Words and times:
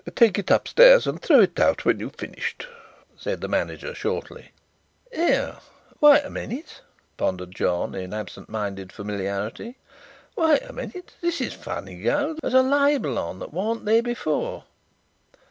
"Take 0.15 0.39
it 0.39 0.49
upstairs 0.49 1.05
and 1.05 1.21
throw 1.21 1.41
it 1.41 1.59
out 1.59 1.85
when 1.85 1.99
you've 1.99 2.15
finished," 2.15 2.65
said 3.15 3.39
the 3.39 3.47
manager 3.47 3.93
shortly. 3.93 4.51
"Here, 5.13 5.57
wait 5.99 6.25
a 6.25 6.29
minute," 6.31 6.81
pondered 7.17 7.51
John, 7.53 7.93
in 7.93 8.11
absent 8.11 8.49
minded 8.49 8.91
familiarity. 8.91 9.77
"Wait 10.35 10.63
a 10.63 10.73
minute. 10.73 11.13
This 11.21 11.39
is 11.39 11.53
a 11.53 11.57
funny 11.59 12.01
go. 12.01 12.35
There's 12.41 12.55
a 12.55 12.63
label 12.63 13.19
on 13.19 13.37
that 13.37 13.53
wasn't 13.53 13.87
here 13.89 14.01
before. 14.01 14.63